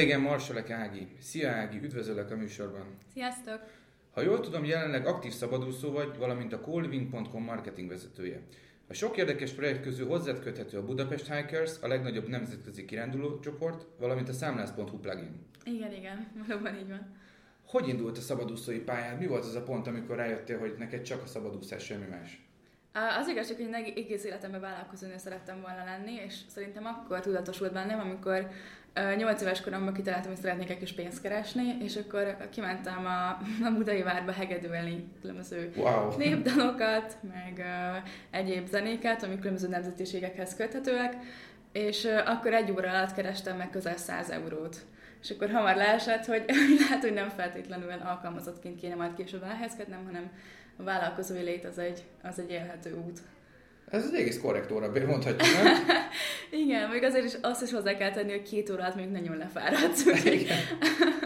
[0.00, 1.08] Vendégem Marsalek Ági.
[1.18, 2.96] Szia Ági, üdvözöllek a műsorban.
[3.12, 3.60] Sziasztok!
[4.10, 8.40] Ha jól tudom, jelenleg aktív szabadúszó vagy, valamint a coolwing.com marketing vezetője.
[8.88, 13.86] A sok érdekes projekt közül hozzád köthető a Budapest Hikers, a legnagyobb nemzetközi kiránduló csoport,
[13.98, 15.46] valamint a számlász.hu plugin.
[15.64, 17.16] Igen, igen, valóban így van.
[17.66, 19.18] Hogy indult a szabadúszói pályád?
[19.18, 22.48] Mi volt az a pont, amikor rájöttél, hogy neked csak a szabadúszás, semmi más?
[22.92, 28.00] Az igazság, hogy én egész életemben vállalkozónő szerettem volna lenni, és szerintem akkor tudatosult bennem,
[28.00, 28.50] amikor
[29.16, 33.28] nyolc éves koromban kitaláltam, hogy szeretnék egy kis pénzt keresni, és akkor kimentem a,
[33.68, 36.16] a Budai Várba hegedülni különböző Wow!
[36.16, 37.96] népdalokat, meg ö,
[38.30, 41.16] egyéb zenéket, amik különböző nemzetiségekhez köthetőek,
[41.72, 44.76] és ö, akkor egy óra alatt kerestem meg közel 100 eurót.
[45.22, 46.44] És akkor hamar leesett, hogy
[46.80, 50.30] lehet, hogy nem feltétlenül alkalmazottként kéne majd később elhelyezkednem, hanem
[50.76, 53.20] a vállalkozói lét az egy, az egy élhető út.
[53.90, 55.74] Ez az egész korrekt óra, mondhatjuk, nem?
[56.62, 60.06] Igen, még azért is azt is hozzá kell tenni, hogy két órát még nagyon lefáradsz.
[60.06, 60.46] úgyhogy-.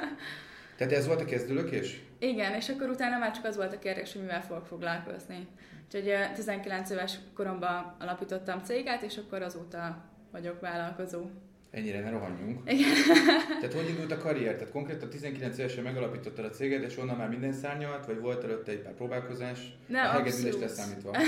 [0.76, 2.02] Tehát ez volt a kezdőlökés?
[2.18, 5.46] Igen, és akkor utána már csak az volt a kérdés, hogy mivel fogok foglalkozni.
[5.84, 11.26] Úgyhogy ö, 19 éves koromban alapítottam céget, és akkor azóta vagyok vállalkozó.
[11.74, 12.70] Ennyire ne rohanjunk.
[12.70, 12.88] Igen.
[13.60, 14.54] Tehát hogy indult a karrier?
[14.54, 18.72] Tehát konkrétan 19 évesen megalapítottad a céget, és onnan már minden szárnyalt, vagy volt előtte
[18.72, 19.58] egy pár próbálkozás?
[19.92, 20.60] A hegedülést abszolút.
[20.60, 21.16] leszámítva.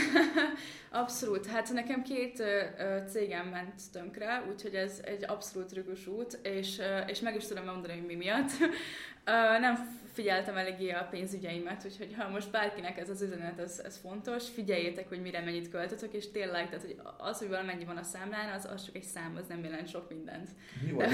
[0.90, 1.46] Abszolút.
[1.46, 2.62] Hát nekem két ö,
[3.08, 7.92] cégem ment tönkre, úgyhogy ez egy abszolút rögös út, és, és meg is tudom mondani,
[7.92, 8.50] hogy mi miatt.
[9.26, 13.96] Ö, nem figyeltem eléggé a pénzügyeimet, úgyhogy ha most bárkinek ez az üzenet, ez, ez
[13.96, 18.02] fontos, figyeljétek, hogy mire mennyit költötök, és tényleg, tehát hogy az, hogy valamennyi van a
[18.02, 20.48] számlán, az, az csak egy szám, az nem jelent sok mindent.
[20.84, 21.10] Mi volt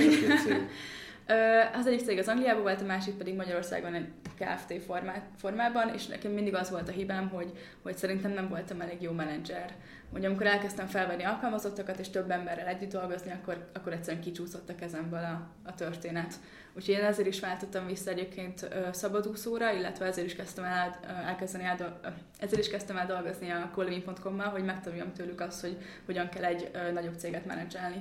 [1.75, 6.07] az egyik cég az Angliában volt, a másik pedig Magyarországon egy KFT formát, formában, és
[6.07, 9.75] nekem mindig az volt a hibám, hogy, hogy szerintem nem voltam elég jó menedzser.
[10.13, 14.75] Hogy amikor elkezdtem felvenni alkalmazottakat és több emberrel együtt dolgozni, akkor, akkor egyszerűen kicsúszott a
[14.75, 16.35] kezemből a, a történet.
[16.75, 22.01] Úgyhogy én ezért is váltottam vissza egyébként szabadúszóra, illetve ezért is kezdtem el, elkezdeni el,
[22.39, 26.71] ezért is kezdtem el dolgozni a coliving.com-mal, hogy megtanuljam tőlük azt, hogy hogyan kell egy
[26.93, 28.01] nagyobb céget menedzselni.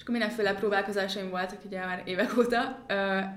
[0.00, 2.84] És akkor mindenféle próbálkozásaim voltak ugye már évek óta.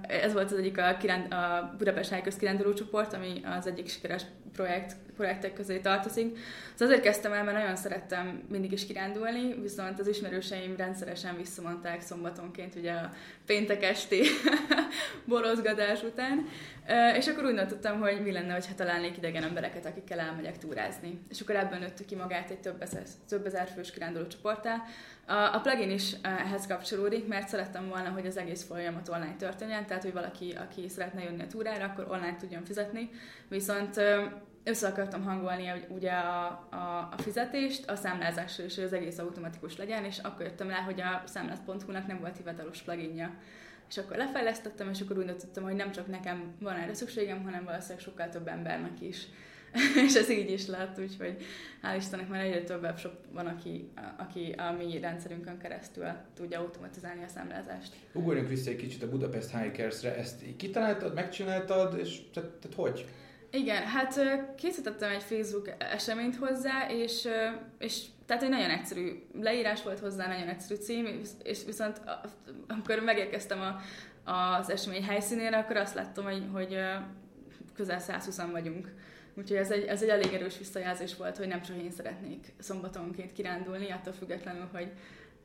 [0.01, 4.96] Ez volt az egyik a, kiránd, a Budapest kiránduló csoport, ami az egyik sikeres projekt,
[5.16, 6.38] projektek közé tartozik.
[6.72, 12.02] Szóval azért kezdtem el, mert nagyon szerettem mindig is kirándulni, viszont az ismerőseim rendszeresen visszamondták
[12.02, 13.09] szombatonként ugye a
[13.46, 14.22] péntek esti
[15.25, 16.47] borozgatás után.
[17.18, 21.19] És akkor úgy döntöttem, hogy mi lenne, ha találnék idegen embereket, akikkel elmegyek túrázni.
[21.29, 24.84] És akkor ebben nőtt ki magát egy több ezer, több ezer fős kiránduló csoporttá.
[25.25, 29.85] A, plugin is eh, ehhez kapcsolódik, mert szerettem volna, hogy az egész folyamat online történjen,
[29.85, 33.09] tehát hogy valaki, aki szeretne jönni a túrára, akkor online tudjon fizetni.
[33.47, 34.23] Viszont ö,
[34.63, 39.78] össze akartam hangolni ugye a, a, a fizetést a számlázással, és hogy az egész automatikus
[39.78, 43.34] legyen, és akkor jöttem rá, hogy a számláz.hu-nak nem volt hivatalos pluginja.
[43.90, 47.63] És akkor lefejlesztettem, és akkor úgy döntöttem, hogy nem csak nekem van erre szükségem, hanem
[47.63, 49.28] valószínűleg sokkal több embernek is.
[50.07, 51.38] és ez így is lett, úgyhogy
[51.81, 57.23] hál' Istennek már egyre több webshop van, aki, aki a mi rendszerünkön keresztül tudja automatizálni
[57.23, 57.94] a számlázást.
[58.13, 60.16] Ugorjunk vissza egy kicsit a Budapest Hikers-re.
[60.16, 63.06] Ezt kitaláltad, megcsináltad, és tehát, tehát hogy?
[63.51, 64.19] Igen, hát
[64.57, 67.28] készítettem egy Facebook eseményt hozzá, és,
[67.79, 72.01] és tehát egy nagyon egyszerű leírás volt hozzá, nagyon egyszerű cím, és viszont
[72.67, 73.79] amikor megérkeztem a,
[74.31, 76.78] az esemény helyszínére, akkor azt láttam, hogy, hogy
[77.73, 78.94] közel 120 vagyunk.
[79.34, 83.34] Úgyhogy ez egy, ez egy elég erős visszajelzés volt, hogy nem csak én szeretnék szombatonként
[83.34, 84.92] kirándulni, attól függetlenül, hogy,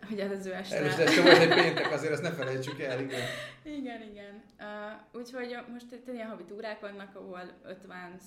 [0.08, 0.76] hogy előző este...
[0.76, 3.20] Először este volt egy péntek, azért ezt ne felejtsük el, igen.
[3.62, 4.42] Igen, igen.
[4.58, 7.40] Uh, úgyhogy most itt ilyen havi túrák vannak, ahol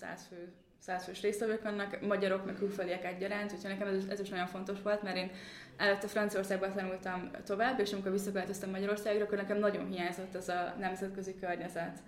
[0.02, 4.30] 50-100 fő 100 fős résztvevők vannak, magyarok, meg külföldiek egyaránt, úgyhogy nekem ez, ez is
[4.30, 5.32] nagyon fontos volt, mert én
[5.78, 11.36] előtte Franciaországban tanultam tovább, és amikor visszaköltöztem Magyarországra, akkor nekem nagyon hiányzott ez a nemzetközi
[11.40, 12.00] környezet.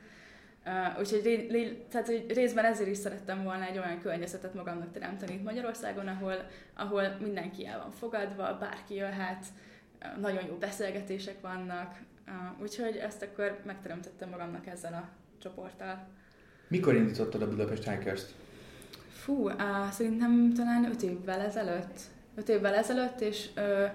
[0.65, 4.91] Uh, úgyhogy ré, ré, tehát, hogy részben ezért is szerettem volna egy olyan környezetet magamnak
[4.91, 6.33] teremteni itt Magyarországon, ahol,
[6.73, 9.45] ahol mindenki el van fogadva, bárki jöhet,
[10.19, 11.95] nagyon jó beszélgetések vannak,
[12.27, 15.09] uh, úgyhogy ezt akkor megteremtettem magamnak ezzel a
[15.41, 16.07] csoporttal.
[16.67, 18.33] Mikor indítottad a Budapest Hikers-t?
[19.11, 19.55] Fú, uh,
[19.91, 21.99] szerintem talán öt évvel ezelőtt.
[22.35, 23.89] Öt évvel ezelőtt, és uh,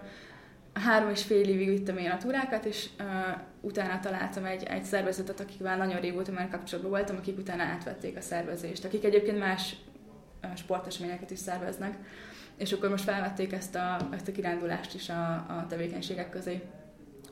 [0.79, 3.07] három és fél évig vittem én a túrákat, és uh,
[3.61, 8.21] utána találtam egy, egy szervezetet, akikvel nagyon régóta már kapcsolatban voltam, akik utána átvették a
[8.21, 9.77] szervezést, akik egyébként más
[10.45, 11.99] uh, sporteseményeket is szerveznek,
[12.57, 16.63] és akkor most felvették ezt a, ezt a kirándulást is a, a tevékenységek közé.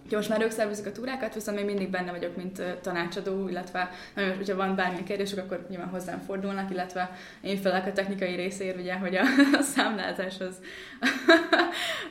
[0.06, 3.90] Úgyhogy most már ők szervezik a túrákat, viszont még mindig benne vagyok, mint tanácsadó, illetve
[4.14, 7.10] nagyon, hogyha van bármilyen kérdésük, akkor nyilván hozzám fordulnak, illetve
[7.40, 9.22] én felek a technikai részér, ugye, hogy a,
[9.60, 10.60] a számlázás az,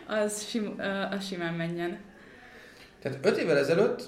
[0.23, 0.75] az, sim,
[1.11, 1.97] az simán menjen.
[2.99, 4.01] Tehát öt évvel ezelőtt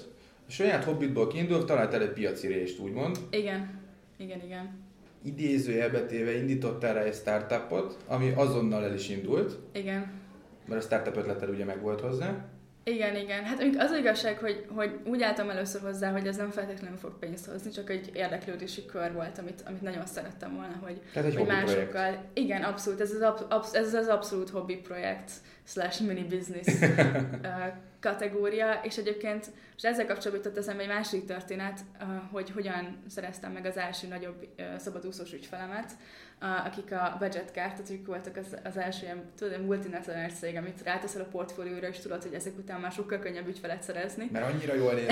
[0.48, 3.16] a saját hobbitból kiindulva találtál egy piaci részt, úgymond.
[3.30, 3.80] Igen,
[4.16, 4.86] igen, igen.
[5.22, 9.58] Idézőjelbe téve indítottál rá egy startupot, ami azonnal el is indult.
[9.72, 10.12] Igen.
[10.66, 12.56] Mert a startup ötleted ugye meg volt hozzá.
[12.88, 13.44] Igen, igen.
[13.44, 17.18] Hát az, az igazság, hogy, hogy úgy álltam először hozzá, hogy ez nem feltétlenül fog
[17.18, 21.36] pénzt hozni, csak egy érdeklődési kör volt, amit, amit nagyon szerettem volna, hogy, Tehát egy
[21.36, 21.86] hogy másokkal.
[21.86, 22.18] Projekt.
[22.34, 23.00] Igen, abszolút.
[23.00, 25.30] Ez az, ab, ez az abszolút hobby projekt
[25.64, 26.66] slash mini business
[28.00, 29.46] kategória, és egyébként
[29.76, 31.80] és ezzel kapcsolatban jutott eszembe egy másik történet,
[32.30, 34.46] hogy hogyan szereztem meg az első nagyobb
[34.76, 35.92] szabadúszós ügyfelemet,
[36.40, 41.24] akik a budget ők voltak az, az első ilyen, tudod, multinacionális cég, amit ráteszel a
[41.24, 44.28] portfólióra, és tudod, hogy ezek után már sokkal könnyebb ügyfelet szerezni.
[44.32, 45.08] Mert annyira jól néz.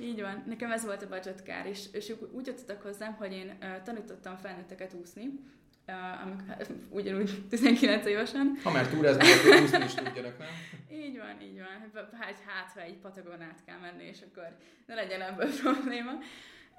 [0.00, 0.44] Így van.
[0.46, 4.94] Nekem ez volt a budget car, és, és úgy jöttek hozzám, hogy én tanítottam felnőtteket
[5.00, 5.30] úszni,
[5.90, 6.70] uh, amikor, hát,
[7.00, 8.58] ugyanúgy 19 évesen.
[8.62, 10.48] Ha már túráznak, akkor úszni is tudjanak, nem?
[10.92, 12.06] Így van, így van.
[12.18, 14.56] Hát, hát, ha egy patagonát kell menni, és akkor
[14.86, 16.12] ne legyen ebből probléma.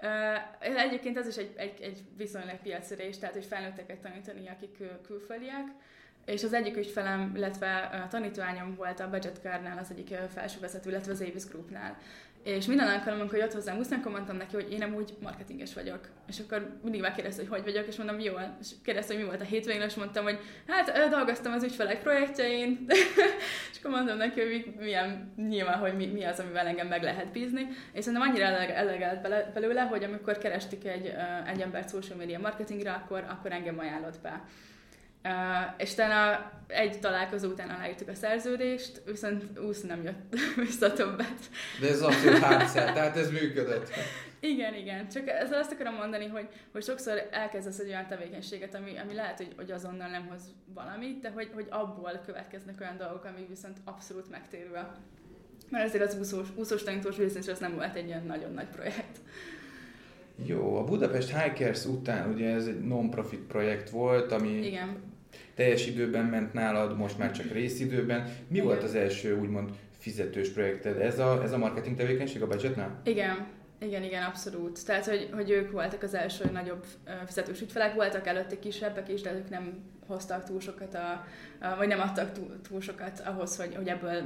[0.02, 4.78] Uh, egyébként ez is egy, egy, egy viszonylag piacirés, tehát hogy felnőtteket tanítani, akik
[5.08, 5.66] külföldiek,
[6.25, 11.12] és az egyik ügyfelem, illetve a tanítványom volt a Budget Car-nál az egyik felsővezető, illetve
[11.12, 11.98] az Avis Group-nál.
[12.44, 15.74] És minden alkalommal, amikor jött hozzám úszni, akkor mondtam neki, hogy én nem úgy marketinges
[15.74, 16.00] vagyok.
[16.28, 18.58] És akkor mindig megkérdezte, hogy hogy vagyok, és mondom, jól.
[18.62, 22.86] És kérdezte, hogy mi volt a hétvégén, és mondtam, hogy hát dolgoztam az ügyfelek projektjein,
[23.72, 27.32] és akkor mondtam neki, hogy milyen, nyilván, hogy mi, mi az, amivel engem meg lehet
[27.32, 27.68] bízni.
[27.94, 29.22] És szerintem annyira elegelt
[29.54, 31.14] belőle, hogy amikor kerestik egy,
[31.48, 34.44] egy embert social media marketingre, akkor, akkor engem ajánlott be.
[35.23, 35.31] Uh,
[35.77, 40.35] és utána egy találkozó után aláírtuk a szerződést, viszont úsz nem jött
[40.65, 41.39] vissza többet.
[41.81, 43.89] De ez abszolút hátszer, tehát ez működött.
[44.39, 45.09] Igen, igen.
[45.09, 49.38] Csak ezzel azt akarom mondani, hogy, hogy sokszor elkezdesz egy olyan tevékenységet, ami, ami lehet,
[49.38, 50.41] hogy, hogy azonnal nem hoz
[50.73, 54.77] valamit, de hogy, hogy abból következnek olyan dolgok, ami viszont abszolút megtérül.
[55.69, 59.19] Mert ezért az úszós, úszós tanítós az nem volt egy ilyen nagyon nagy projekt.
[60.45, 65.11] Jó, a Budapest Hikers után ugye ez egy non-profit projekt volt, ami Igen
[65.56, 68.22] teljes időben ment nálad, most már csak részidőben.
[68.48, 68.66] Mi Igen.
[68.66, 71.01] volt az első úgymond fizetős projekted?
[71.01, 73.01] Ez a, ez a marketing tevékenység a budgetnál?
[73.04, 73.48] Igen,
[73.81, 74.86] igen, igen, abszolút.
[74.86, 76.86] Tehát, hogy, hogy ők voltak az első nagyobb
[77.25, 81.25] fizetős ügyfelek, voltak előtte kisebbek is, de ők nem hoztak túl sokat, a,
[81.62, 84.22] a, vagy nem adtak túl, túl sokat ahhoz, hogy, hogy ebből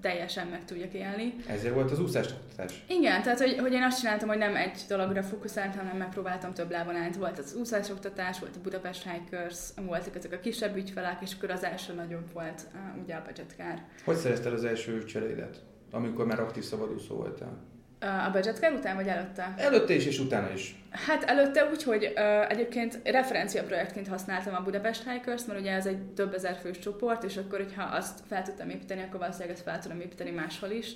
[0.00, 1.34] teljesen meg tudjak élni.
[1.46, 2.84] Ezért volt az úszás oktatás?
[2.88, 6.70] Igen, tehát hogy, hogy én azt csináltam, hogy nem egy dologra fókuszáltam, hanem megpróbáltam több
[6.70, 7.16] lábon állni.
[7.16, 11.50] Volt az úszás oktatás, volt a Budapest Hikers, voltak ezek a kisebb ügyfelek, és akkor
[11.50, 12.66] az első nagyobb volt
[13.02, 13.82] ugye a budget car.
[14.04, 17.76] Hogy szerezted az első ügyfeleidet, amikor már aktív szabadúszó voltál?
[18.00, 19.54] A budget után, vagy előtte?
[19.56, 20.74] Előtte is, és utána is.
[20.90, 25.86] Hát előtte úgy, hogy uh, egyébként referencia projektként használtam a Budapest Hikers, mert ugye ez
[25.86, 29.64] egy több ezer fős csoport, és akkor, hogyha azt fel tudtam építeni, akkor valószínűleg ezt
[29.64, 30.92] fel tudom építeni máshol is.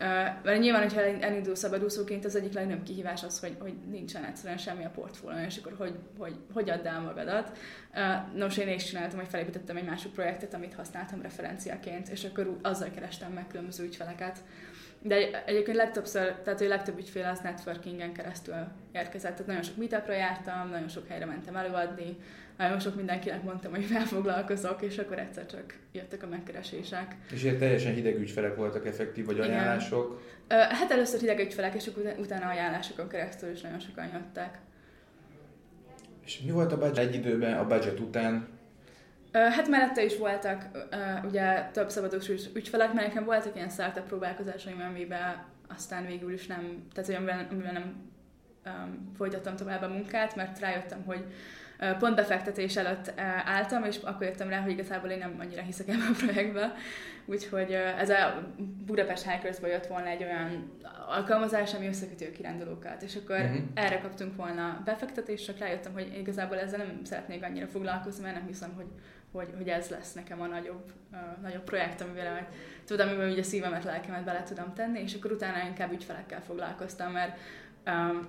[0.00, 0.06] Uh,
[0.44, 4.84] mert nyilván, hogyha elindul szabadúszóként, az egyik legnagyobb kihívás az, hogy, hogy nincsen egyszerűen semmi
[4.84, 7.58] a portfólión, és akkor hogy, hogy, hogy add el magadat.
[7.94, 12.56] Uh, nos, én is csináltam, hogy felépítettem egy másik projektet, amit használtam referenciaként, és akkor
[12.62, 14.38] azzal kerestem meg különböző ügyfeleket.
[15.06, 18.54] De egyébként legtöbbször, tehát hogy legtöbb ügyfél az networkingen keresztül
[18.92, 19.30] érkezett.
[19.30, 22.16] Tehát nagyon sok meetupra jártam, nagyon sok helyre mentem előadni,
[22.56, 27.16] nagyon sok mindenkinek mondtam, hogy felfoglalkozok, és akkor egyszer csak jöttek a megkeresések.
[27.32, 30.22] És ilyen teljesen hideg ügyfelek voltak effektív, vagy ajánlások?
[30.44, 30.68] Igen.
[30.68, 34.58] Hát először hideg ügyfelek, és utána ajánlásokon keresztül is nagyon sokan jöttek.
[36.24, 38.48] És mi volt a budget egy időben, a budget után?
[39.34, 40.64] Hát mellette is voltak
[41.24, 46.86] ugye több szabadós ügyfelek, mert nekem voltak ilyen startup próbálkozásaim, amiben aztán végül is nem,
[46.92, 48.12] tehát amiben, amiben nem
[48.66, 51.24] um, folytattam tovább a munkát, mert rájöttem, hogy
[51.98, 53.12] pont befektetés előtt
[53.44, 56.74] álltam, és akkor jöttem rá, hogy igazából én nem annyira hiszek ebbe a projektbe.
[57.26, 58.52] Úgyhogy ez a
[58.86, 63.58] Budapest hackers jött volna egy olyan alkalmazás, ami összeköti a kirándulókat, és akkor uh-huh.
[63.74, 68.46] erre kaptunk volna befektetést, csak rájöttem, hogy igazából ezzel nem szeretnék annyira foglalkozni, mert nem
[68.46, 68.86] hiszem, hogy
[69.34, 72.48] hogy, hogy ez lesz nekem a nagyobb, uh, nagyobb projekt, amivel
[72.84, 77.38] tudom, amiben ugye szívemet, lelkemet bele tudom tenni, és akkor utána inkább ügyfelekkel foglalkoztam, mert
[77.86, 78.28] um,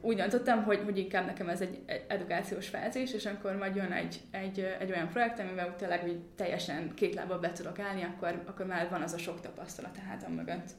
[0.00, 1.78] úgy döntöttem, hogy, hogy inkább nekem ez egy,
[2.08, 7.14] edukációs fázis, és akkor majd jön egy, egy, egy olyan projekt, amivel tényleg teljesen két
[7.14, 10.70] lábbal be tudok állni, akkor, akkor már van az a sok tapasztalat a hátam mögött.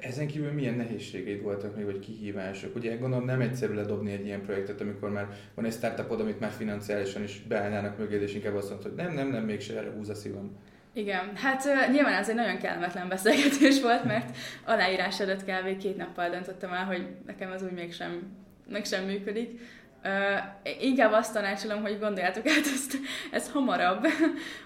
[0.00, 2.76] Ezen kívül milyen nehézségeid voltak még, vagy kihívások?
[2.76, 6.50] Ugye gondolom nem egyszerű ledobni egy ilyen projektet, amikor már van egy startupod, amit már
[6.50, 10.08] financiálisan is beállnának mögé, és inkább azt mondod, hogy nem, nem, nem, mégse erre húz
[10.08, 10.56] a szívam.
[10.92, 15.76] Igen, hát uh, nyilván ez egy nagyon kellemetlen beszélgetés volt, mert aláírás előtt kb.
[15.76, 18.22] két nappal döntöttem el, hogy nekem az úgy mégsem,
[18.68, 19.60] mégsem működik.
[20.04, 22.96] Uh, inkább azt tanácsolom, hogy gondoljátok át ezt,
[23.30, 24.06] ezt hamarabb,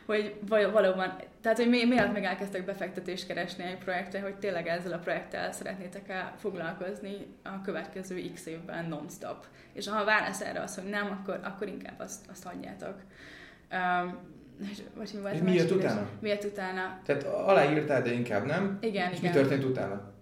[0.06, 4.92] hogy valóban, tehát hogy mi, miért meg elkezdtek befektetést keresni egy projektre, hogy tényleg ezzel
[4.92, 9.46] a projekttel szeretnétek el foglalkozni a következő x évben non-stop.
[9.72, 12.94] És ha a válasz erre az, hogy nem, akkor, akkor inkább azt, azt hagyjátok.
[13.72, 14.36] Um,
[14.94, 16.08] vagy mi volt miért utána?
[16.20, 17.00] Miért utána?
[17.04, 18.78] Tehát aláírtál, de inkább nem?
[18.80, 19.30] Igen, És igen.
[19.30, 20.16] mi történt utána?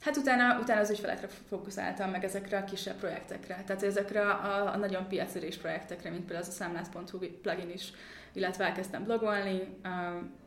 [0.00, 3.62] Hát utána, utána az ügyfelekre fókuszáltam, meg ezekre a kisebb projektekre.
[3.66, 7.92] Tehát ezekre a, a nagyon piacérés projektekre, mint például az a számlász.hu plugin is,
[8.32, 9.76] illetve elkezdtem blogolni.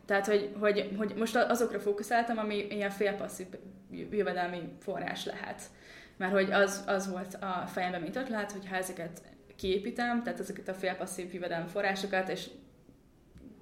[0.06, 3.48] Tehát, hogy, hogy, hogy most azokra fókuszáltam, ami ilyen félpasszív
[3.92, 5.62] jövedelmi forrás lehet.
[6.18, 9.22] Mert hogy az, az volt a fejemben, mint ötlet, hogy ha ezeket
[9.56, 12.50] kiépítem, tehát ezeket a félpasszív jövedelmi forrásokat, és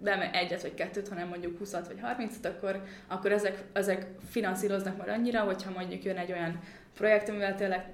[0.04, 5.10] nem egyet vagy kettőt, hanem mondjuk 20 vagy 30 akkor, akkor ezek, ezek finanszíroznak majd
[5.10, 6.60] annyira, hogyha mondjuk jön egy olyan
[6.94, 7.86] projekt, amivel tényleg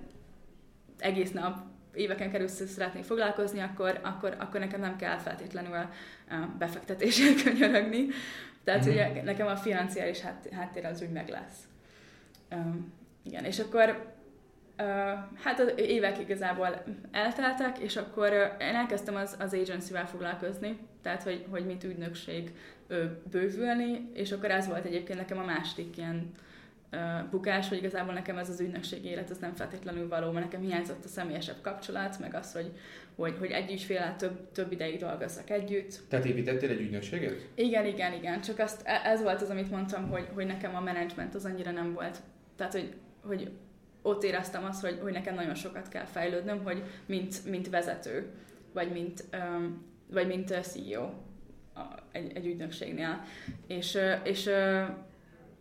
[1.00, 1.58] egész nap
[1.94, 5.90] éveken keresztül szeretnék foglalkozni, akkor, akkor, akkor nekem nem kell feltétlenül
[6.58, 8.08] befektetésért könyörögni.
[8.64, 8.92] Tehát mm-hmm.
[8.92, 10.22] ugye nekem a financiális
[10.52, 11.58] háttér az úgy meg lesz.
[12.52, 14.16] Um, igen, és akkor
[14.80, 14.86] Uh,
[15.44, 21.46] hát az évek igazából elteltek, és akkor én elkezdtem az, az agency-vel foglalkozni, tehát hogy,
[21.50, 22.52] hogy mint ügynökség
[23.32, 26.32] bővülni, és akkor ez volt egyébként nekem a másik ilyen
[27.32, 31.06] bukás, hogy igazából nekem ez az ügynökség élet, ez nem feltétlenül való, mert nekem hiányzott
[31.06, 32.72] a személyesebb kapcsolat, meg az, hogy,
[33.16, 36.00] hogy, hogy egy ügyféllel több, több ideig dolgozzak együtt.
[36.10, 37.48] Tehát építettél egy ügynökséget?
[37.56, 40.82] Igen, igen, igen, csak azt, e, ez volt az, amit mondtam, hogy, hogy nekem a
[40.82, 42.18] menedzsment az annyira nem volt.
[42.56, 43.52] Tehát, hogy, hogy
[44.02, 48.30] ott éreztem azt, hogy, hogy nekem nagyon sokat kell fejlődnöm, hogy mint, mint vezető,
[48.74, 51.10] vagy mint, um, vagy mint CEO
[52.12, 53.22] egy, egy ügynökségnél.
[53.68, 54.50] És, és,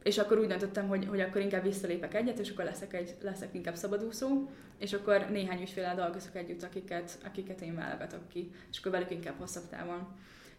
[0.02, 3.54] és akkor úgy döntöttem, hogy, hogy akkor inkább visszalépek egyet, és akkor leszek, egy, leszek
[3.54, 4.48] inkább szabadúszó,
[4.78, 9.38] és akkor néhány ügyféllel dolgozok együtt, akiket, akiket én válogatok ki, és akkor velük inkább
[9.38, 10.08] hosszabb távon.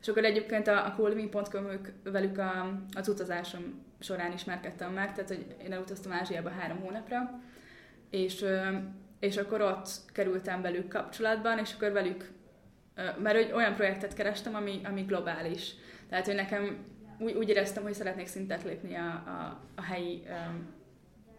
[0.01, 1.65] És akkor egyébként a, a cooliving.com
[2.03, 7.41] velük a, az utazásom során ismerkedtem meg, tehát hogy én elutaztam Ázsiába három hónapra,
[8.09, 8.45] és,
[9.19, 12.31] és akkor ott kerültem velük kapcsolatban, és akkor velük,
[13.19, 15.71] mert olyan projektet kerestem, ami, ami globális.
[16.09, 16.77] Tehát, hogy nekem
[17.19, 20.23] úgy, úgy éreztem, hogy szeretnék szintet lépni a, a, a helyi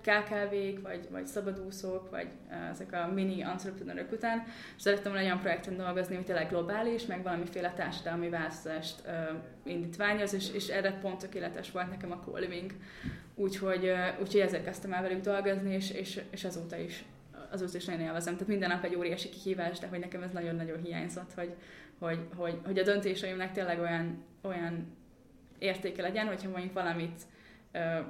[0.03, 2.29] KKV-k, vagy, vagy szabadúszók, vagy
[2.71, 4.43] ezek a mini entrepreneurök után,
[4.77, 9.13] és szerettem volna olyan projekten dolgozni, ami tényleg globális, meg valamiféle társadalmi változást uh,
[9.65, 12.73] indítványoz, és, és erre pont tökéletes volt nekem a co-living.
[13.35, 17.05] Úgyhogy, uh, úgyhogy ezért kezdtem el velük dolgozni, és, és, és azóta is
[17.51, 18.33] azóta is nagyon élvezem.
[18.33, 21.55] Tehát minden nap egy óriási kihívás, de hogy nekem ez nagyon-nagyon hiányzott, hogy,
[21.99, 24.97] hogy, hogy, hogy a döntéseimnek tényleg olyan, olyan
[25.59, 27.23] értéke legyen, hogyha mondjuk valamit
[27.75, 28.07] uh,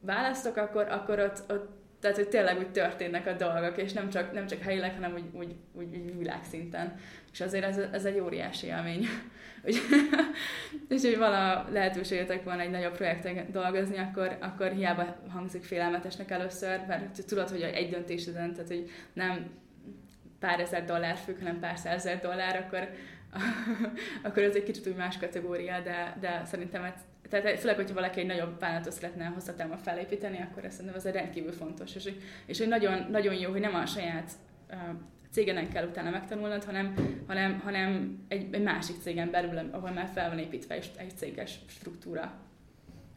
[0.00, 4.32] választok, akkor, akkor ott, ott tehát, hogy tényleg úgy történnek a dolgok, és nem csak,
[4.32, 6.94] nem csak helyileg, hanem úgy, úgy, úgy, úgy világszinten.
[7.32, 9.06] És azért ez, ez egy óriási élmény.
[10.88, 16.80] és hogy vala lehetőségetek van egy nagyobb projekten dolgozni, akkor, akkor hiába hangzik félelmetesnek először,
[16.86, 19.50] mert tudod, hogy egy döntéseden, tehát hogy nem
[20.38, 22.88] pár ezer dollár függ, hanem pár százezer dollár, akkor,
[24.30, 26.94] akkor ez egy kicsit úgy más kategória, de, de szerintem ez,
[27.28, 31.14] tehát főleg, hogyha valaki egy nagyobb vállalatot szeretne hosszatávon felépíteni, akkor ezt szerintem ez egy
[31.14, 31.94] rendkívül fontos.
[31.94, 32.12] És,
[32.46, 34.30] és hogy nagyon, nagyon jó, hogy nem a saját
[35.32, 36.94] cégenen kell utána megtanulnod, hanem,
[37.26, 41.58] hanem, hanem egy, egy másik cégen belül, ahol már fel van építve egy, egy céges
[41.66, 42.32] struktúra.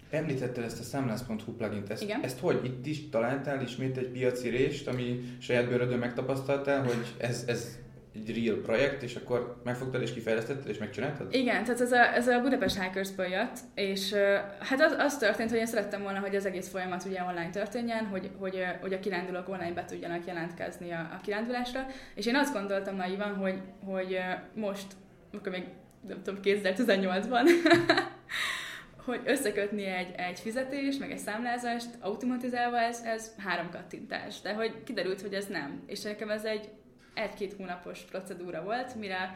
[0.09, 2.23] Említetted ezt a számlász.hu plugin ezt, Igen?
[2.23, 7.43] ezt hogy itt is találtál ismét egy piaci rést, ami saját bőrödön megtapasztaltál, hogy ez,
[7.47, 7.77] ez
[8.15, 11.33] egy real projekt, és akkor megfogtad és kifejlesztetted, és megcsináltad?
[11.33, 14.13] Igen, tehát ez a, ez a Budapest Hackersből jött, és
[14.59, 18.05] hát az, az történt, hogy én szerettem volna, hogy az egész folyamat ugye online történjen,
[18.05, 22.53] hogy, hogy, hogy a kirándulók online be tudjanak jelentkezni a, a kirándulásra, és én azt
[22.53, 24.19] gondoltam naivan, hogy, hogy
[24.53, 24.87] most,
[25.33, 25.63] akkor még
[26.07, 27.47] nem tudom, 2018-ban,
[29.05, 34.41] hogy összekötni egy, egy fizetés, meg egy számlázást automatizálva, ez, ez három kattintás.
[34.41, 35.83] De hogy kiderült, hogy ez nem.
[35.85, 36.69] És nekem ez egy
[37.13, 39.35] egy-két hónapos procedúra volt, mire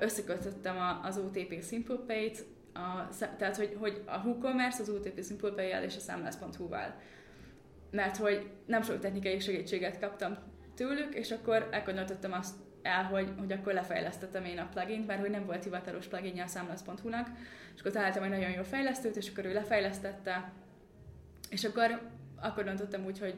[0.00, 2.44] összekötöttem az OTP Simple Pay-t,
[2.74, 6.94] a, tehát hogy, hogy a WooCommerce az OTP Simple Pay-jel és a számlász.hu-val.
[7.90, 10.36] mert hogy nem sok technikai segítséget kaptam
[10.74, 15.30] tőlük, és akkor döntöttem azt el, hogy, hogy akkor lefejlesztettem én a plugin, mert hogy
[15.30, 17.28] nem volt hivatalos pluginja a számlasz.hu-nak,
[17.74, 20.52] és akkor találtam egy nagyon jó fejlesztőt, és akkor ő lefejlesztette,
[21.50, 23.34] és akkor, akkor döntöttem úgy, hogy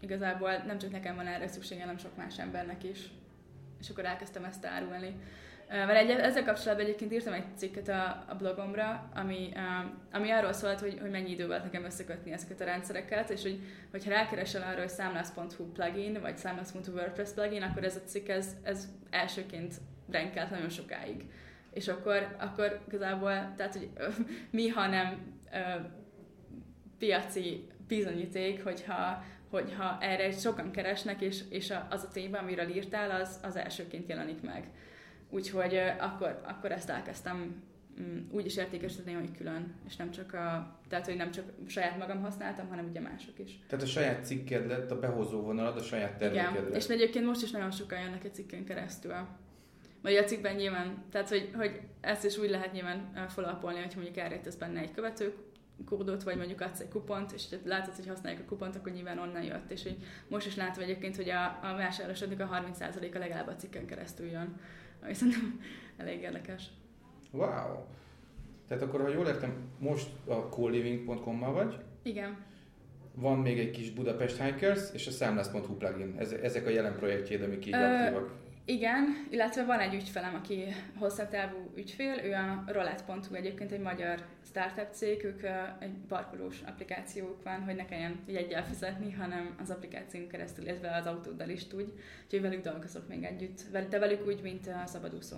[0.00, 3.10] igazából nem csak nekem van erre szüksége, hanem sok más embernek is.
[3.80, 5.16] És akkor elkezdtem ezt árulni.
[5.68, 9.52] Mert egy, ezzel kapcsolatban egyébként írtam egy cikket a, a blogomra, ami,
[10.12, 13.60] ami arról szólt, hogy, hogy mennyi idő volt nekem összekötni ezeket a rendszereket, és hogy,
[13.90, 18.56] hogyha rákeresel arra, hogy számlász.hu plugin, vagy számlász.hu WordPress plugin, akkor ez a cikk ez,
[18.62, 19.74] ez elsőként
[20.10, 21.24] renkelt nagyon sokáig.
[21.72, 23.90] És akkor, akkor igazából, tehát, hogy
[24.50, 25.38] mi, ha nem
[26.98, 33.38] piaci bizonyíték, hogyha, hogyha erre sokan keresnek, és, és az a téma, amiről írtál, az,
[33.42, 34.70] az elsőként jelenik meg.
[35.30, 37.62] Úgyhogy akkor, akkor ezt elkezdtem
[38.00, 41.98] mm, úgy is értékesíteni, hogy külön, és nem csak a, tehát, hogy nem csak saját
[41.98, 43.58] magam használtam, hanem ugye mások is.
[43.68, 46.76] Tehát a saját cikked lett, a behozó vonalad, a saját terméked Igen, lett.
[46.76, 49.14] és egyébként most is nagyon sokan jönnek egy cikken keresztül.
[50.02, 54.16] Vagy a cikkben nyilván, tehát hogy, hogy ezt is úgy lehet nyilván felapolni, hogy mondjuk
[54.16, 55.34] elrejtesz benne egy követő
[55.84, 59.42] kódot, vagy mondjuk adsz egy kupont, és látod, hogy használják a kupont, akkor nyilván onnan
[59.42, 59.70] jött.
[59.70, 59.96] És hogy
[60.28, 64.58] most is látom egyébként, hogy a, a vásárlásodnak a 30%-a legalább a cikken keresztül jön
[65.02, 65.60] ami szerintem
[65.96, 66.70] elég érdekes.
[67.30, 67.76] Wow!
[68.68, 71.78] Tehát akkor, ha jól értem, most a coliving.com-mal vagy?
[72.02, 72.36] Igen.
[73.14, 76.16] Van még egy kis Budapest Hikers és a számlász.hu plugin.
[76.42, 78.30] Ezek a jelen projektjéd, amik így Ö, aktívak.
[78.70, 80.64] Igen, illetve van egy ügyfelem, aki
[80.98, 85.42] hosszabb távú ügyfél, ő a Roulette.hu egyébként egy magyar startup cég, ők
[85.78, 91.06] egy parkolós applikációk van, hogy ne kelljen jegyel fizetni, hanem az applikáción keresztül, illetve az
[91.06, 91.92] autóddal is tudj,
[92.24, 95.36] úgyhogy velük dolgozok még együtt, de velük úgy, mint a szabadúszó.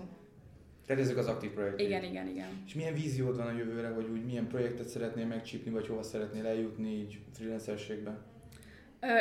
[0.86, 1.86] Tehát ezek az aktív projektek.
[1.86, 2.62] Igen, igen, igen.
[2.66, 6.46] És milyen víziód van a jövőre, hogy úgy milyen projektet szeretnél megcsípni, vagy hova szeretnél
[6.46, 8.30] eljutni így freelancerségben?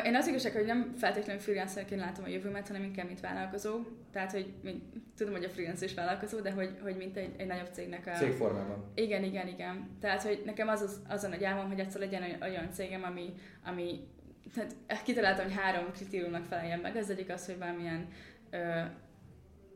[0.05, 3.79] Én az igazság, hogy nem feltétlenül freelancerként látom a jövőmet, hanem inkább mint vállalkozó.
[4.11, 4.83] Tehát, hogy mint,
[5.17, 8.11] tudom, hogy a freelancer is vállalkozó, de hogy, hogy mint egy, egy nagyobb cégnek a...
[8.11, 8.91] Cégformában.
[8.95, 9.97] Igen, igen, igen.
[9.99, 13.33] Tehát, hogy nekem az, az, az a nagy álmom, hogy egyszer legyen olyan cégem, ami,
[13.65, 14.07] ami
[14.53, 16.97] tehát kitaláltam, hogy három kritériumnak feleljen meg.
[16.97, 18.07] Ez egyik az, hogy valamilyen
[18.49, 18.81] ö,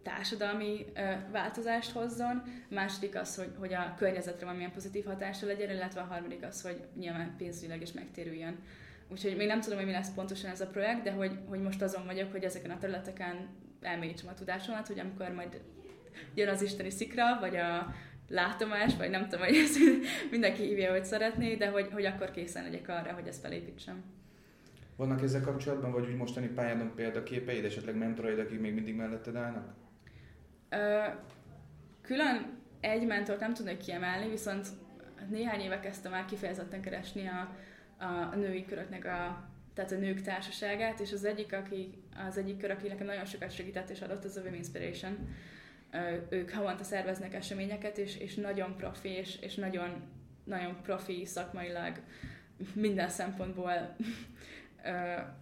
[0.04, 5.70] társadalmi ö, változást hozzon, a második az, hogy, hogy a környezetre valamilyen pozitív hatása legyen,
[5.70, 8.60] illetve a harmadik az, hogy nyilván pénzügyileg is megtérüljön.
[9.08, 11.82] Úgyhogy még nem tudom, hogy mi lesz pontosan ez a projekt, de hogy, hogy most
[11.82, 13.50] azon vagyok, hogy ezeken a területeken
[13.82, 15.62] elmélyítsem a tudásomat, hogy amikor majd
[16.34, 17.94] jön az isteni szikra, vagy a
[18.30, 19.78] látomás, vagy nem tudom, hogy ezt
[20.32, 24.04] mindenki hívja, hogy szeretné, de hogy, hogy akkor készen legyek arra, hogy ezt felépítsem.
[24.96, 29.74] Vannak ezzel kapcsolatban, vagy úgy mostani pályádon példaképeid, esetleg mentoraid, akik még mindig melletted állnak?
[30.70, 31.04] Ö,
[32.02, 34.68] külön egy mentort nem tudnék kiemelni, viszont
[35.30, 37.56] néhány éve kezdtem már kifejezetten keresni a,
[37.98, 42.72] a női köröknek a tehát a nők társaságát, és az egyik, aki, az egyik kör,
[42.72, 45.36] aki nekem nagyon sokat segített és adott, az a Women Inspiration.
[46.30, 50.02] Ők havonta szerveznek eseményeket, és, és nagyon profi, és, és nagyon,
[50.44, 52.00] nagyon profi szakmailag
[52.74, 53.96] minden szempontból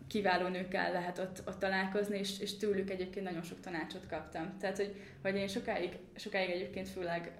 [0.07, 4.57] kiváló nőkkel lehet ott, ott találkozni, és, és tőlük egyébként nagyon sok tanácsot kaptam.
[4.59, 7.31] Tehát, hogy, hogy én sokáig, sokáig egyébként főleg,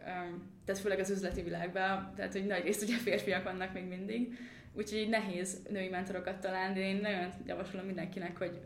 [0.66, 4.38] tehát főleg az üzleti világban, tehát, hogy nagy részt ugye férfiak vannak még mindig,
[4.74, 8.60] Úgyhogy nehéz női mentorokat találni, én nagyon javaslom mindenkinek, hogy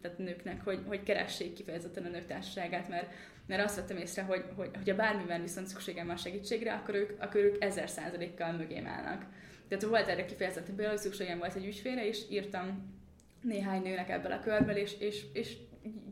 [0.00, 2.28] tehát nőknek, hogy, hogy keressék kifejezetten a nők
[2.88, 3.12] mert,
[3.46, 7.22] mert azt vettem észre, hogy, hogy, hogy a bármiben viszont szükségem van segítségre, akkor ők,
[7.22, 9.26] akkor ők ezer százalékkal mögém állnak.
[9.68, 12.94] Tehát volt erre kifejezetten például, szükségem volt egy ügyfélre, és írtam
[13.42, 15.56] néhány nőnek ebből a körből, és, és, és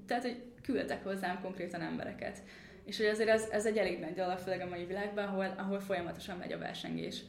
[0.06, 2.42] tehát, hogy küldtek hozzám konkrétan embereket.
[2.84, 5.80] És hogy azért ez, ez egy elég nagy dolog, főleg a mai világban, ahol, ahol
[5.80, 7.22] folyamatosan megy a versengés.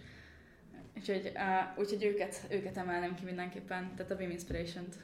[0.95, 4.95] Úgyhogy, uh, úgyhogy őket, őket emelnem ki mindenképpen, tehát a Beam Inspiration-t.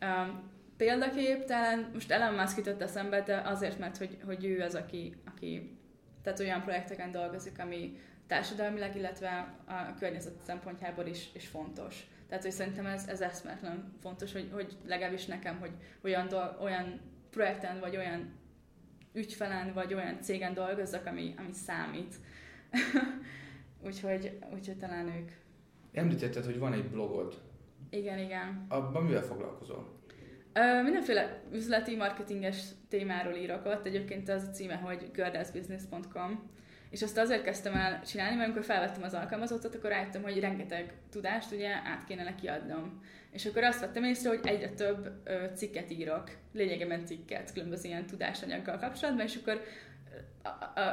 [0.00, 4.74] Um, példakép talán most Elon Musk jutott eszembe, de azért, mert hogy, hogy ő az,
[4.74, 5.78] aki, aki
[6.22, 12.06] tehát olyan projekteken dolgozik, ami társadalmilag, illetve a környezet szempontjából is, is fontos.
[12.28, 15.70] Tehát, hogy szerintem ez, ez eszméletlen fontos, hogy, hogy legalábbis nekem, hogy
[16.02, 18.34] olyan, do, olyan projekten, vagy olyan
[19.12, 22.14] ügyfelen, vagy olyan cégen dolgozzak, ami, ami számít.
[23.84, 25.30] Úgyhogy, úgyhogy talán ők.
[25.92, 27.34] Említetted, hogy van egy blogod.
[27.90, 28.66] Igen, igen.
[28.68, 29.94] Abban mivel foglalkozol?
[30.52, 33.86] Ö, mindenféle üzleti, marketinges témáról írok ott.
[33.86, 36.50] Egyébként az a címe, hogy girldassbusiness.com.
[36.90, 40.94] És azt azért kezdtem el csinálni, mert amikor felvettem az alkalmazottat, akkor rájöttem, hogy rengeteg
[41.10, 43.00] tudást ugye át kéne neki adnom.
[43.30, 48.06] És akkor azt vettem észre, hogy egyre több ö, cikket írok, lényegében cikket, különböző ilyen
[48.06, 49.60] tudásanyaggal kapcsolatban, és akkor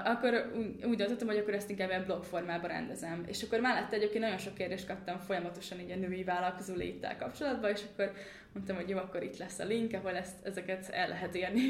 [0.03, 0.51] akkor
[0.85, 3.23] úgy döntöttem, hogy akkor ezt inkább ilyen blog formában rendezem.
[3.27, 7.71] És akkor mellette egyébként nagyon sok kérdést kaptam folyamatosan így a női vállalkozó léttel kapcsolatban,
[7.71, 8.13] és akkor
[8.53, 11.61] mondtam, hogy jó, akkor itt lesz a link, ahol ezt, ezeket el lehet érni.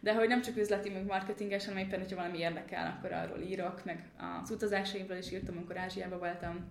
[0.00, 3.84] De hogy nem csak üzleti, meg marketinges, hanem éppen, hogyha valami érdekel, akkor arról írok,
[3.84, 4.04] meg
[4.42, 6.68] az utazásaimról is írtam, amikor Ázsiában voltam,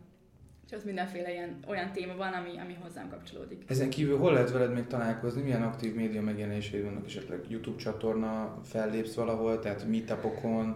[0.70, 3.64] és az mindenféle ilyen, olyan téma van, ami, ami hozzám kapcsolódik.
[3.68, 5.42] Ezen kívül hol lehet veled még találkozni?
[5.42, 7.06] Milyen aktív média megjelenéseid vannak?
[7.06, 10.68] Esetleg YouTube csatorna, fellépsz valahol, tehát meetupokon?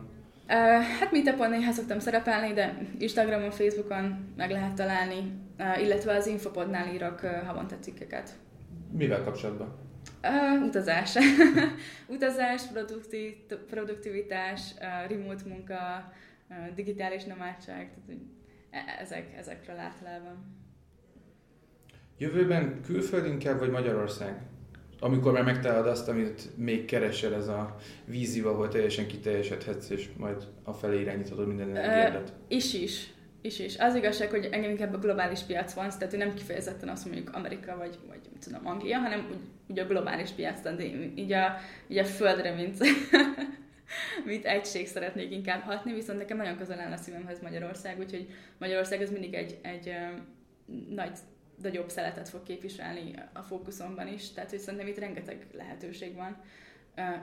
[0.48, 6.28] Uh, hát meetupon néha szoktam szerepelni, de Instagramon, Facebookon meg lehet találni, uh, illetve az
[6.28, 8.30] Infopodnál írok uh, havonta cikkeket.
[8.92, 9.76] Mivel kapcsolatban?
[10.24, 11.18] Uh, utazás.
[12.16, 13.34] utazás, produktiv,
[13.70, 16.12] produktivitás, uh, remote munka,
[16.50, 18.22] uh, digitális nomádság, tehát
[19.00, 20.62] ezek, ezekről általában.
[22.18, 24.42] Jövőben külföld inkább, vagy Magyarország?
[25.00, 30.48] Amikor már megtalálod azt, amit még keresel, ez a vízió, ahol teljesen kiteljesedhetsz, és majd
[30.64, 32.34] a felé irányítod minden energiádat.
[32.48, 33.14] Is is.
[33.42, 33.78] Is is.
[33.78, 37.78] Az igazság, hogy engem inkább a globális piac van, tehát nem kifejezetten azt mondjuk Amerika
[37.78, 40.84] vagy, vagy tudom, Anglia, hanem úgy, úgy a globális piac, tehát
[41.16, 41.56] így a,
[41.88, 42.78] így a földre, mint
[44.26, 48.28] mint egység szeretnék inkább hatni, viszont nekem nagyon közel áll a szívemhez Magyarország, úgyhogy
[48.58, 49.96] Magyarország az mindig egy, egy
[50.90, 51.18] nagy
[51.62, 56.42] nagyobb szeletet fog képviselni a fókuszomban is, tehát hogy szerintem itt rengeteg lehetőség van.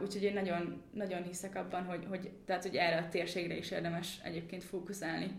[0.03, 4.21] Úgyhogy én nagyon, nagyon hiszek abban, hogy, hogy, tehát, hogy erre a térségre is érdemes
[4.23, 5.31] egyébként fókuszálni.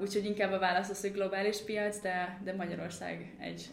[0.00, 3.70] Úgyhogy inkább a válasz az, hogy globális piac, de, de Magyarország egy,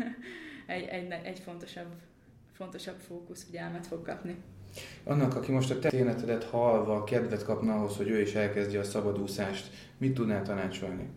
[0.66, 1.94] egy, egy, egy fontosabb,
[2.52, 4.36] fontosabb fókusz, elmet fog kapni.
[5.04, 9.66] Annak, aki most a történetedet halva kedvet kapna ahhoz, hogy ő is elkezdje a szabadúszást,
[9.98, 11.08] mit tudnál tanácsolni?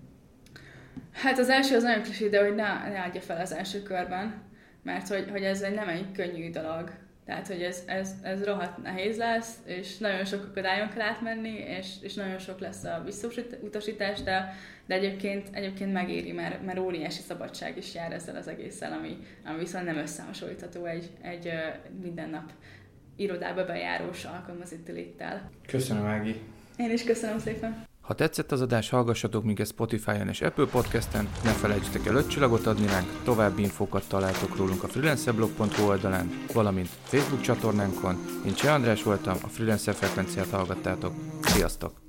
[1.12, 4.42] Hát az első az nagyon klisé, de hogy ne, ne adja fel az első körben,
[4.84, 6.92] mert hogy, hogy ez egy, nem egy könnyű dolog.
[7.26, 11.88] Tehát, hogy ez, ez, ez rohadt nehéz lesz, és nagyon sok akadályon kell átmenni, és,
[12.02, 14.54] és nagyon sok lesz a visszautasítás, de,
[14.86, 19.60] de egyébként, egyébként megéri, mert, mert óriási szabadság is jár ezzel az egésszel, ami, ami
[19.60, 21.52] viszont nem összehasonlítható egy, egy
[22.02, 22.52] minden nap
[23.16, 25.16] irodába bejárós alkalmazotti
[25.68, 26.36] Köszönöm, Ági.
[26.78, 27.86] Én is köszönöm szépen.
[28.02, 32.66] Ha tetszett az adás, hallgassatok minket Spotify-on és Apple Podcast-en, ne felejtsetek el öt csillagot
[32.66, 38.16] adni ránk, további infókat találtok rólunk a freelancerblog.hu oldalán, valamint Facebook csatornánkon.
[38.46, 41.14] Én Cseh András voltam, a Freelancer Frekvenciát hallgattátok.
[41.42, 42.05] Sziasztok!